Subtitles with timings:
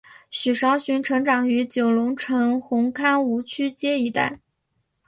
[0.31, 4.39] 许绍雄成长于九龙城红磡芜湖街一带。